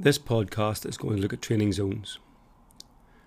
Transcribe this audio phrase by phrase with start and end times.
[0.00, 2.20] This podcast is going to look at training zones.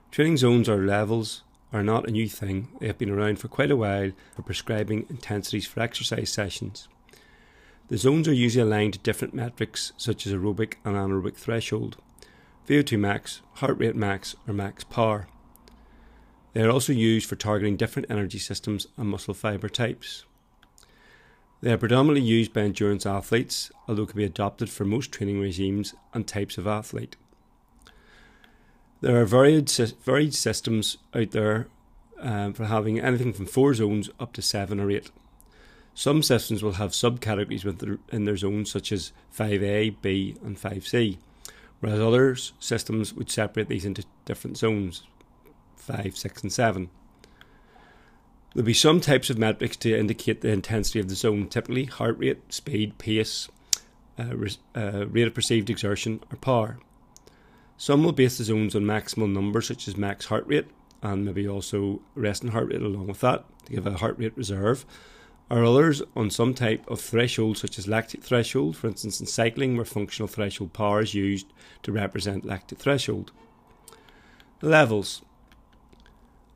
[0.10, 1.44] Training zones or levels
[1.74, 2.70] are not a new thing.
[2.80, 6.88] They have been around for quite a while for prescribing intensities for exercise sessions.
[7.90, 11.98] The zones are usually aligned to different metrics such as aerobic and anaerobic threshold,
[12.70, 15.28] VO2 max, heart rate max, or max power.
[16.54, 20.24] They are also used for targeting different energy systems and muscle fibre types.
[21.62, 25.94] They are predominantly used by endurance athletes, although can be adopted for most training regimes
[26.12, 27.16] and types of athlete.
[29.02, 31.68] There are varied, varied systems out there
[32.20, 35.12] um, for having anything from four zones up to seven or eight.
[35.94, 41.18] Some systems will have subcategories within their zones, such as 5A, B, and 5C,
[41.80, 45.04] whereas other systems would separate these into different zones
[45.76, 46.90] 5, 6, and 7.
[48.54, 52.18] There'll be some types of metrics to indicate the intensity of the zone, typically heart
[52.18, 53.48] rate, speed, pace,
[54.20, 54.34] uh,
[54.76, 56.78] uh, rate of perceived exertion, or power.
[57.78, 60.68] Some will base the zones on maximal numbers, such as max heart rate,
[61.02, 64.86] and maybe also resting heart rate along with that to give a heart rate reserve,
[65.50, 69.78] or others on some type of threshold, such as lactate threshold, for instance, in cycling,
[69.78, 71.48] where functional threshold power is used
[71.84, 73.32] to represent lactate threshold.
[74.62, 75.22] Levels.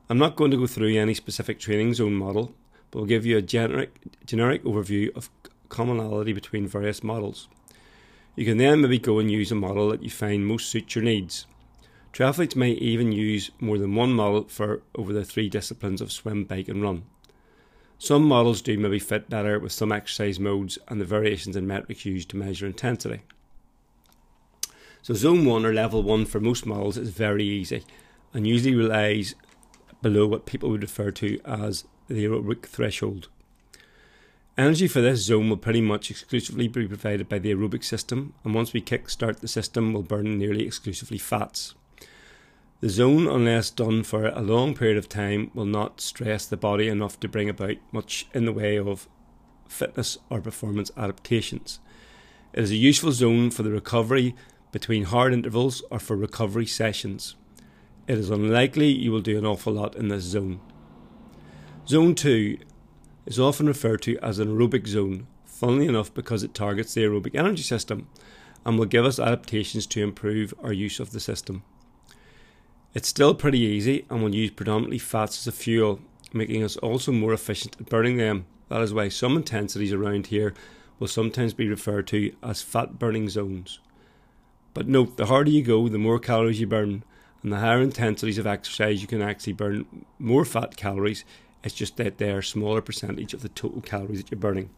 [0.08, 2.54] I'm not going to go through any specific training zone model,
[2.90, 5.30] but will give you a generic, generic overview of
[5.68, 7.48] commonality between various models.
[8.36, 11.02] You can then maybe go and use a model that you find most suits your
[11.02, 11.46] needs.
[12.12, 16.44] Triathletes may even use more than one model for over the three disciplines of swim,
[16.44, 17.02] bike, and run.
[17.98, 22.04] Some models do maybe fit better with some exercise modes and the variations in metrics
[22.04, 23.22] used to measure intensity.
[25.02, 27.84] So, zone 1 or level 1 for most models is very easy
[28.34, 29.34] and usually relies
[30.06, 33.26] below what people would refer to as the aerobic threshold.
[34.56, 38.54] Energy for this zone will pretty much exclusively be provided by the aerobic system, and
[38.54, 41.74] once we kick-start the system, will burn nearly exclusively fats.
[42.78, 46.86] The zone, unless done for a long period of time, will not stress the body
[46.86, 49.08] enough to bring about much in the way of
[49.66, 51.80] fitness or performance adaptations.
[52.52, 54.36] It is a useful zone for the recovery
[54.70, 57.34] between hard intervals or for recovery sessions
[58.06, 60.60] it is unlikely you will do an awful lot in this zone.
[61.88, 62.58] Zone 2
[63.26, 67.34] is often referred to as an aerobic zone, funnily enough because it targets the aerobic
[67.34, 68.08] energy system
[68.64, 71.62] and will give us adaptations to improve our use of the system.
[72.94, 76.00] It's still pretty easy and will use predominantly fats as a fuel,
[76.32, 78.46] making us also more efficient at burning them.
[78.68, 80.54] That is why some intensities around here
[80.98, 83.80] will sometimes be referred to as fat burning zones.
[84.74, 87.04] But note, the harder you go, the more calories you burn,
[87.46, 89.86] and the higher intensities of exercise, you can actually burn
[90.18, 91.24] more fat calories.
[91.62, 94.70] It's just that they're a smaller percentage of the total calories that you're burning.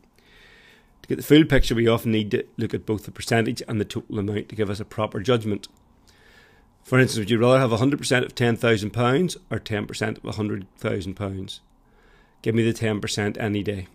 [1.01, 3.81] To get the full picture, we often need to look at both the percentage and
[3.81, 5.67] the total amount to give us a proper judgment.
[6.85, 11.61] For instance, would you rather have 100% of £10,000 or 10% of £100,000?
[12.43, 13.87] Give me the 10% any day.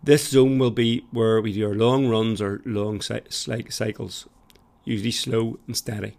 [0.00, 4.28] This zone will be where we do our long runs or long cycles,
[4.84, 6.18] usually slow and steady.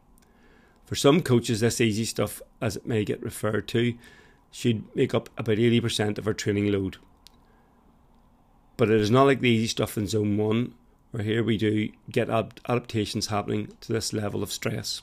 [0.94, 3.96] For some coaches, this easy stuff, as it may get referred to,
[4.52, 6.98] should make up about 80% of our training load.
[8.78, 10.76] But it is not like the easy stuff in Zone 1,
[11.10, 15.02] where here we do get adaptations happening to this level of stress.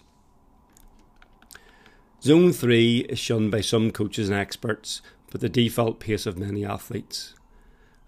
[2.22, 5.02] Zone 3 is shunned by some coaches and experts,
[5.32, 7.34] but the default pace of many athletes.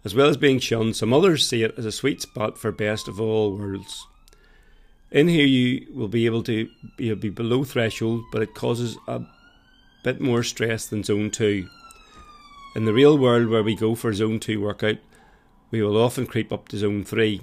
[0.04, 3.08] As well as being shunned, some others see it as a sweet spot for best
[3.08, 4.06] of all worlds.
[5.12, 9.20] In here, you will be able to you'll be below threshold, but it causes a
[10.02, 11.68] bit more stress than zone 2.
[12.74, 14.96] In the real world, where we go for zone 2 workout,
[15.70, 17.42] we will often creep up to zone 3.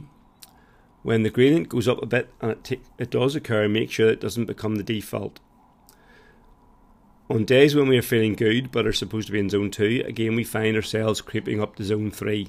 [1.04, 4.20] When the gradient goes up a bit, and it, it does occur, make sure it
[4.20, 5.40] doesn't become the default.
[7.30, 10.06] On days when we are feeling good but are supposed to be in zone 2,
[10.08, 12.48] again we find ourselves creeping up to zone 3,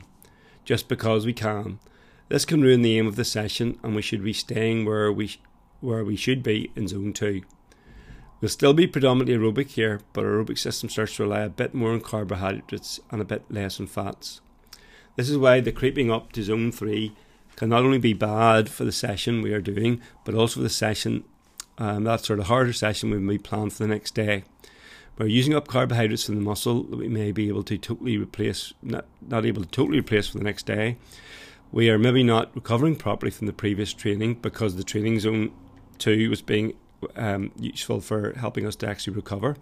[0.65, 1.79] just because we can
[2.31, 5.37] this can ruin the aim of the session, and we should be staying where we
[5.81, 7.43] where we should be in zone two.
[8.41, 11.93] We'll still be predominantly aerobic here, but aerobic system starts to rely a bit more
[11.93, 14.41] on carbohydrates and a bit less on fats.
[15.17, 17.13] This is why the creeping up to zone three
[17.57, 20.71] can not only be bad for the session we are doing, but also for the
[20.71, 21.25] session,
[21.79, 24.45] um, that sort of harder session we may plan for the next day.
[25.19, 28.73] We're using up carbohydrates from the muscle that we may be able to totally replace,
[28.83, 30.97] not, not able to totally replace for the next day
[31.73, 35.53] we are maybe not recovering properly from the previous training because the training zone
[35.99, 36.75] two was being
[37.17, 39.57] um, useful for helping us to actually recover.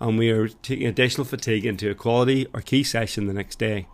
[0.00, 3.86] And we are taking additional fatigue into a quality or key session the next day.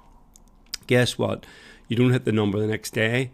[0.87, 1.47] Guess what?
[1.89, 3.31] You don't hit the number the next day,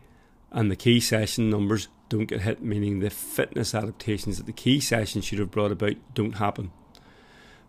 [0.50, 4.81] and the key session numbers don't get hit, meaning the fitness adaptations that the key
[4.81, 6.70] session should have brought about don't happen.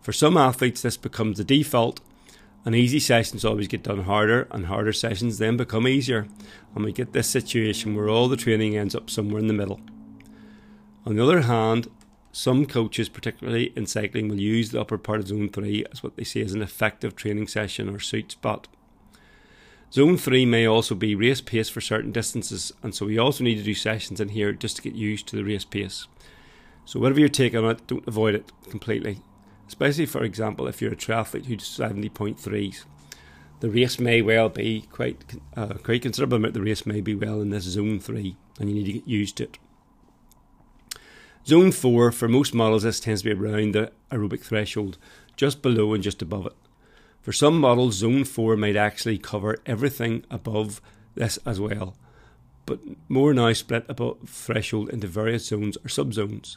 [0.00, 2.00] For some athletes, this becomes the default,
[2.64, 6.26] and easy sessions always get done harder, and harder sessions then become easier,
[6.74, 9.80] and we get this situation where all the training ends up somewhere in the middle.
[11.06, 11.88] On the other hand,
[12.32, 16.16] some coaches, particularly in cycling, will use the upper part of Zone 3 as what
[16.16, 18.68] they see as an effective training session or sweet spot.
[19.90, 23.56] Zone 3 may also be race pace for certain distances, and so we also need
[23.56, 26.06] to do sessions in here just to get used to the race pace.
[26.84, 29.20] So, whatever your take on it, don't avoid it completely.
[29.68, 32.84] Especially, for example, if you're a triathlete who's 70.3s.
[33.60, 37.40] The race may well be quite, uh, quite considerable amount the race may be well
[37.42, 39.58] in this zone 3, and you need to get used to it.
[41.46, 44.96] Zone 4, for most models, this tends to be around the aerobic threshold,
[45.36, 46.56] just below and just above it.
[47.20, 50.80] For some models, Zone 4 might actually cover everything above
[51.14, 51.94] this as well,
[52.64, 56.56] but more now split above threshold into various zones or subzones.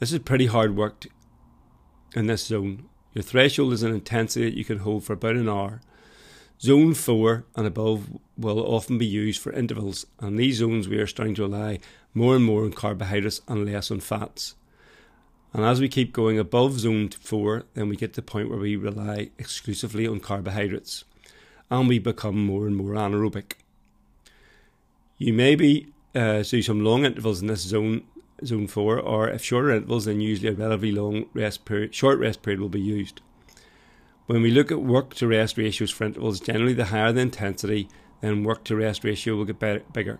[0.00, 1.06] This is pretty hard work
[2.14, 2.88] in this zone.
[3.14, 5.80] Your threshold is an intensity that you can hold for about an hour.
[6.60, 11.06] Zone 4 and above will often be used for intervals, and these zones we are
[11.06, 11.78] starting to rely
[12.14, 14.54] more and more on carbohydrates and less on fats.
[15.52, 18.58] And as we keep going above zone 4, then we get to the point where
[18.58, 21.04] we rely exclusively on carbohydrates
[21.70, 23.52] and we become more and more anaerobic.
[25.18, 28.04] You may be uh, do some long intervals in this zone,
[28.44, 32.42] zone 4, or if shorter intervals, then usually a relatively long rest period, short rest
[32.42, 33.20] period will be used.
[34.26, 37.88] When we look at work to rest ratios for intervals, generally the higher the intensity,
[38.20, 40.18] then work to rest ratio will get bigger.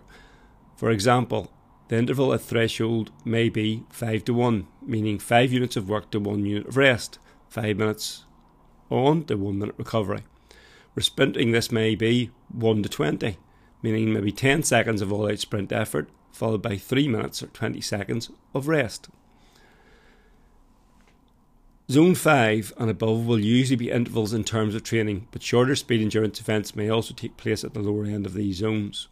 [0.75, 1.51] For example,
[1.89, 6.19] the interval at threshold may be 5 to 1, meaning 5 units of work to
[6.19, 7.19] 1 unit of rest,
[7.49, 8.25] 5 minutes
[8.89, 10.23] on to 1 minute recovery.
[10.93, 13.37] For sprinting, this may be 1 to 20,
[13.81, 17.81] meaning maybe 10 seconds of all out sprint effort, followed by 3 minutes or 20
[17.81, 19.09] seconds of rest.
[21.89, 26.01] Zone 5 and above will usually be intervals in terms of training, but shorter speed
[26.01, 29.07] endurance events may also take place at the lower end of these zones.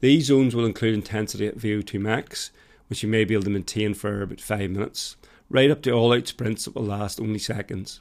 [0.00, 2.50] These zones will include intensity at VO2 max,
[2.88, 5.16] which you may be able to maintain for about 5 minutes,
[5.50, 8.00] right up to all out sprints that will last only seconds.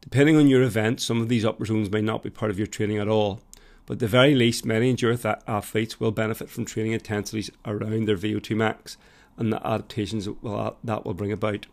[0.00, 2.66] Depending on your event, some of these upper zones may not be part of your
[2.66, 3.40] training at all,
[3.86, 8.56] but the very least, many endurance athletes will benefit from training intensities around their VO2
[8.56, 8.96] max
[9.36, 11.66] and the adaptations that will, that will bring about.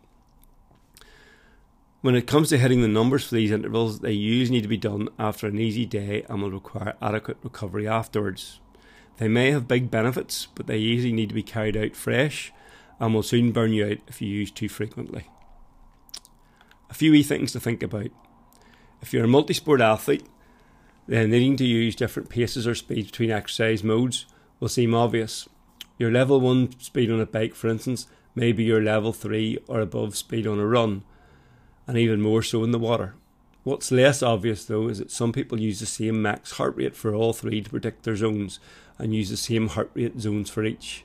[2.01, 4.77] When it comes to hitting the numbers for these intervals, they usually need to be
[4.77, 8.59] done after an easy day and will require adequate recovery afterwards.
[9.17, 12.53] They may have big benefits, but they usually need to be carried out fresh
[13.01, 15.27] and will soon burn you out if you use too frequently.
[16.89, 18.11] A few wee things to think about.
[19.01, 20.25] If you're a multi sport athlete,
[21.09, 24.27] then needing to use different paces or speeds between exercise modes
[24.59, 25.49] will seem obvious.
[25.97, 29.81] Your level 1 speed on a bike, for instance, may be your level 3 or
[29.81, 31.03] above speed on a run,
[31.87, 33.15] and even more so in the water.
[33.63, 37.13] What's less obvious though is that some people use the same max heart rate for
[37.13, 38.59] all three to predict their zones
[38.97, 41.03] and use the same heart rate zones for each.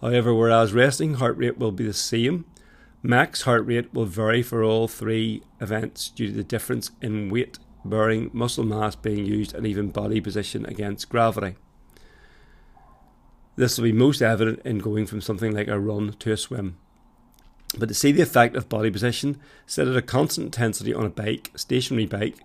[0.00, 2.46] However, whereas resting heart rate will be the same,
[3.02, 7.58] max heart rate will vary for all three events due to the difference in weight
[7.84, 11.56] bearing, muscle mass being used, and even body position against gravity.
[13.56, 16.76] This will be most evident in going from something like a run to a swim.
[17.78, 21.10] But to see the effect of body position, sit at a constant intensity on a
[21.10, 22.36] bike, stationary bike,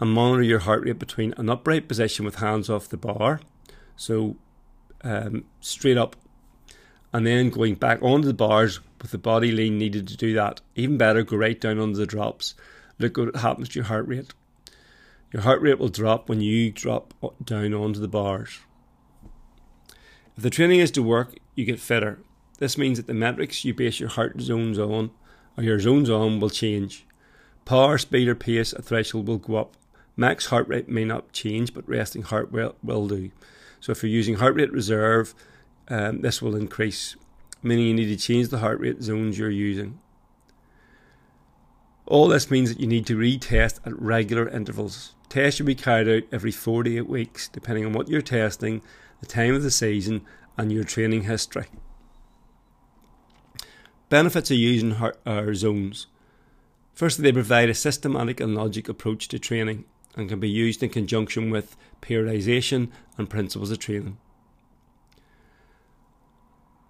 [0.00, 3.40] and monitor your heart rate between an upright position with hands off the bar,
[3.96, 4.36] so
[5.02, 6.16] um, straight up,
[7.12, 10.60] and then going back onto the bars with the body lean needed to do that.
[10.76, 12.54] Even better, go right down onto the drops.
[12.98, 14.34] Look what happens to your heart rate.
[15.32, 17.12] Your heart rate will drop when you drop
[17.44, 18.60] down onto the bars.
[20.36, 22.20] If the training is to work, you get fitter.
[22.58, 25.10] This means that the metrics you base your heart zones on,
[25.56, 27.06] or your zones on, will change.
[27.64, 29.76] Power, speed, or pace at threshold will go up.
[30.16, 33.30] Max heart rate may not change, but resting heart rate will do.
[33.80, 35.34] So if you're using heart rate reserve,
[35.88, 37.16] um, this will increase,
[37.62, 40.00] meaning you need to change the heart rate zones you're using.
[42.06, 45.14] All this means that you need to retest at regular intervals.
[45.28, 48.80] Tests should be carried out every 48 weeks, depending on what you're testing,
[49.20, 50.22] the time of the season,
[50.56, 51.66] and your training history.
[54.08, 56.06] Benefits of using our zones.
[56.94, 59.84] Firstly, they provide a systematic and logic approach to training
[60.16, 64.16] and can be used in conjunction with periodization and principles of training.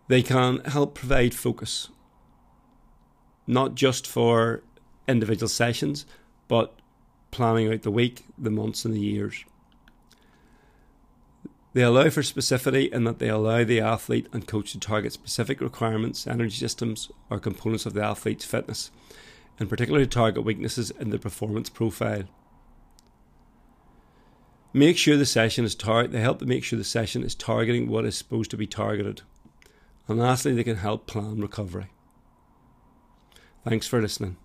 [0.06, 1.90] They can help provide focus,
[3.46, 4.62] not just for
[5.06, 6.06] individual sessions,
[6.46, 6.78] but
[7.30, 9.44] planning out the week, the months, and the years.
[11.74, 15.60] They allow for specificity in that they allow the athlete and coach to target specific
[15.60, 18.90] requirements, energy systems, or components of the athlete's fitness,
[19.58, 22.24] and particularly target weaknesses in the performance profile.
[24.72, 27.88] Make sure the session is tar- they help to make sure the session is targeting
[27.88, 29.22] what is supposed to be targeted.
[30.06, 31.88] And lastly, they can help plan recovery.
[33.64, 34.36] Thanks for listening.